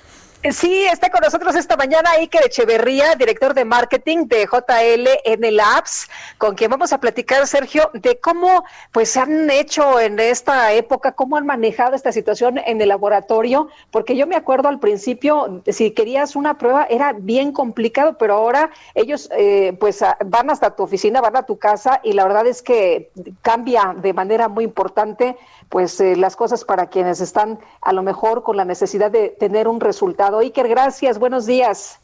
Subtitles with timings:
[0.50, 6.56] Sí, está con nosotros esta mañana Iker Echeverría, director de marketing de JLN Labs, con
[6.56, 11.36] quien vamos a platicar, Sergio, de cómo pues se han hecho en esta época, cómo
[11.36, 16.34] han manejado esta situación en el laboratorio, porque yo me acuerdo al principio, si querías
[16.34, 21.36] una prueba era bien complicado, pero ahora ellos eh, pues van hasta tu oficina, van
[21.36, 25.36] a tu casa y la verdad es que cambia de manera muy importante
[25.72, 29.68] pues eh, las cosas para quienes están a lo mejor con la necesidad de tener
[29.68, 30.31] un resultado.
[30.38, 31.98] Iker, gracias, buenos días.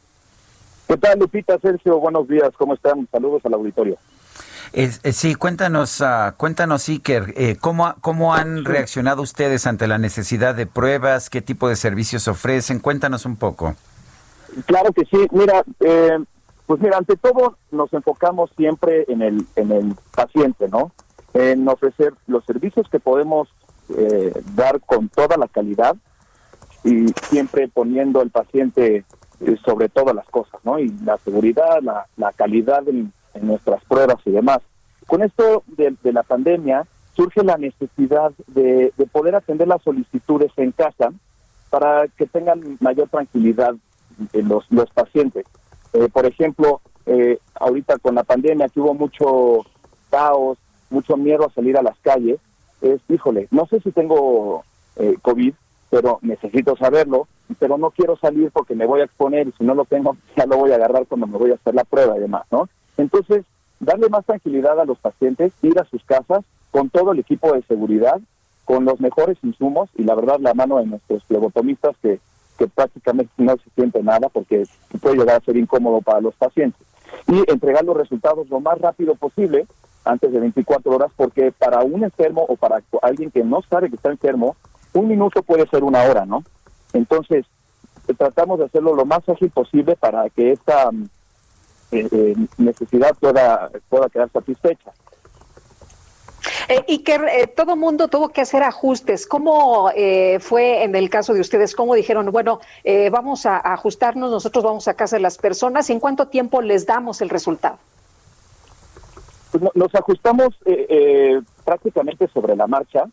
[0.87, 1.99] ¿Qué tal, Lupita, Sergio?
[1.99, 3.07] Buenos días, ¿cómo están?
[3.11, 3.97] Saludos al auditorio.
[4.73, 10.53] Eh, sí, cuéntanos, uh, cuéntanos Iker, eh, ¿cómo, ¿cómo han reaccionado ustedes ante la necesidad
[10.53, 11.29] de pruebas?
[11.29, 12.79] ¿Qué tipo de servicios ofrecen?
[12.79, 13.75] Cuéntanos un poco.
[14.65, 16.19] Claro que sí, mira, eh,
[16.67, 20.91] pues mira, ante todo nos enfocamos siempre en el, en el paciente, ¿no?
[21.33, 23.47] En ofrecer los servicios que podemos
[23.97, 25.95] eh, dar con toda la calidad
[26.83, 29.03] y siempre poniendo el paciente
[29.41, 30.79] eh, sobre todas las cosas, ¿no?
[30.79, 34.59] Y la seguridad, la, la calidad en, nuestras pruebas y demás.
[35.07, 36.85] Con esto de, de la pandemia
[37.15, 41.13] surge la necesidad de, de, poder atender las solicitudes en casa
[41.69, 43.75] para que tengan mayor tranquilidad
[44.33, 45.45] los, los pacientes.
[45.93, 49.65] Eh, por ejemplo, eh, ahorita con la pandemia que hubo mucho
[50.09, 50.57] caos,
[50.89, 52.39] mucho miedo a salir a las calles,
[52.81, 54.63] es, híjole, no sé si tengo
[54.95, 55.53] eh, COVID,
[55.89, 57.27] pero necesito saberlo,
[57.59, 60.45] pero no quiero salir porque me voy a exponer y si no lo tengo, ya
[60.45, 62.69] lo voy a agarrar cuando me voy a hacer la prueba y demás, ¿no?
[62.97, 63.45] Entonces,
[63.79, 67.63] darle más tranquilidad a los pacientes, ir a sus casas con todo el equipo de
[67.63, 68.19] seguridad,
[68.65, 72.19] con los mejores insumos y la verdad la mano de nuestros flebotomistas que,
[72.57, 74.65] que prácticamente no se siente nada porque
[75.01, 76.85] puede llegar a ser incómodo para los pacientes.
[77.27, 79.65] Y entregar los resultados lo más rápido posible,
[80.05, 83.95] antes de 24 horas, porque para un enfermo o para alguien que no sabe que
[83.95, 84.55] está enfermo,
[84.93, 86.43] un minuto puede ser una hora, ¿no?
[86.93, 87.45] Entonces,
[88.17, 90.89] tratamos de hacerlo lo más ágil posible para que esta
[91.91, 94.91] eh, eh, necesidad pueda, pueda quedar satisfecha.
[96.67, 99.25] Eh, y que eh, todo mundo tuvo que hacer ajustes.
[99.25, 101.75] ¿Cómo eh, fue en el caso de ustedes?
[101.75, 105.89] ¿Cómo dijeron, bueno, eh, vamos a, a, ajustarnos, nosotros vamos a casa de las personas
[105.89, 107.77] y en cuánto tiempo les damos el resultado?
[109.51, 113.05] Pues no, nos ajustamos eh, prácticamente sobre la marcha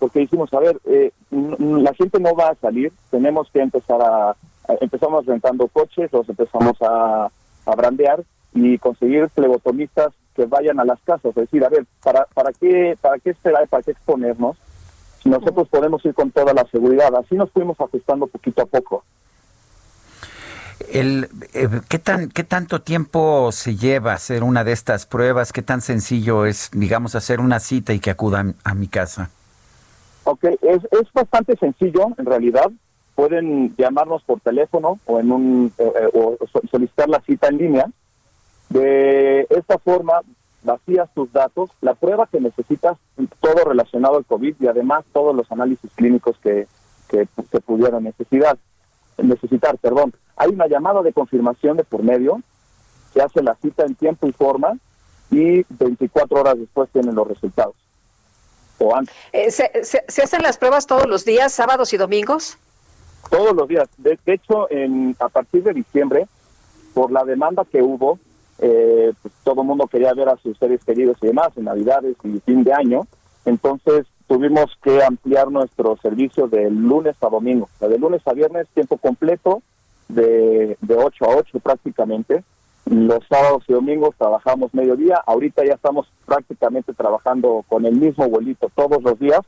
[0.00, 0.80] porque dijimos, a ver,
[1.30, 4.36] la gente no va a salir, tenemos que empezar a, a
[4.80, 7.30] empezamos rentando coches, los empezamos a,
[7.66, 8.24] a brandear
[8.54, 12.96] y conseguir flebotomistas que vayan a las casas, es decir, a ver, ¿para, para qué
[13.00, 14.56] para qué esperar, para qué exponernos?
[15.22, 19.04] Si nosotros podemos ir con toda la seguridad, así nos fuimos ajustando poquito a poco.
[20.90, 25.52] El, eh, ¿qué, tan, ¿Qué tanto tiempo se lleva hacer una de estas pruebas?
[25.52, 29.30] ¿Qué tan sencillo es, digamos, hacer una cita y que acudan a mi casa?
[30.62, 30.82] Es,
[31.12, 32.70] bastante sencillo en realidad.
[33.14, 36.36] Pueden llamarnos por teléfono o en un eh, o
[36.70, 37.86] solicitar la cita en línea
[38.70, 40.20] de esta forma,
[40.62, 42.96] vacías tus datos, la prueba que necesitas,
[43.40, 46.68] todo relacionado al COVID y además todos los análisis clínicos que,
[47.08, 48.56] que, que pudieran necesidad,
[49.18, 49.76] necesitar.
[49.78, 50.14] Perdón.
[50.36, 52.40] Hay una llamada de confirmación de por medio,
[53.12, 54.78] que hace la cita en tiempo y forma
[55.30, 57.74] y 24 horas después tienen los resultados.
[58.80, 59.14] O antes.
[59.32, 62.56] Eh, ¿se, se, hacen las pruebas todos los días, sábados y domingos?
[63.30, 63.88] Todos los días.
[63.98, 66.26] De, hecho, en, a partir de diciembre,
[66.94, 68.18] por la demanda que hubo,
[68.58, 72.16] eh, pues, todo el mundo quería ver a sus seres queridos y demás en Navidades
[72.24, 73.06] y fin de año.
[73.44, 77.68] Entonces tuvimos que ampliar nuestro servicio de lunes a domingo.
[77.80, 79.62] de lunes a viernes, tiempo completo,
[80.08, 82.42] de, de 8 a 8 prácticamente.
[82.90, 85.22] Los sábados y domingos trabajamos mediodía.
[85.24, 89.42] Ahorita ya estamos prácticamente trabajando con el mismo vuelito todos los días,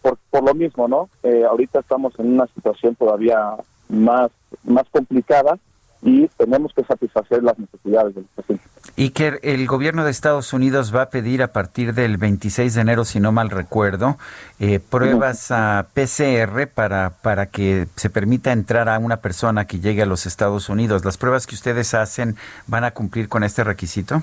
[0.00, 1.10] por, por lo mismo, ¿no?
[1.22, 3.54] Eh, ahorita estamos en una situación todavía
[3.90, 4.30] más,
[4.64, 5.58] más complicada
[6.00, 8.64] y tenemos que satisfacer las necesidades del paciente.
[8.98, 12.80] Y que el gobierno de Estados Unidos va a pedir a partir del 26 de
[12.80, 14.16] enero, si no mal recuerdo,
[14.58, 20.02] eh, pruebas a PCR para, para que se permita entrar a una persona que llegue
[20.02, 21.04] a los Estados Unidos.
[21.04, 24.22] ¿Las pruebas que ustedes hacen van a cumplir con este requisito?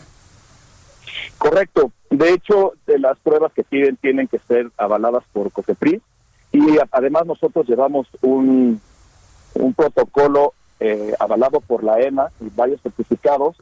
[1.38, 1.92] Correcto.
[2.10, 6.02] De hecho, las pruebas que piden tienen que ser avaladas por COFEPRIS
[6.52, 8.80] y además nosotros llevamos un,
[9.56, 13.56] un protocolo eh, avalado por la EMA y varios certificados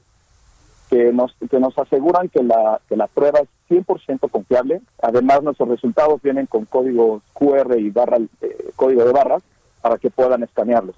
[0.92, 4.82] que nos, que nos aseguran que la, que la prueba es 100% confiable.
[5.02, 9.42] Además, nuestros resultados vienen con código QR y barra, eh, código de barras
[9.82, 10.96] para que puedan escanearlos.